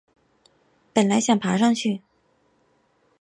[0.93, 2.01] 本来想爬上去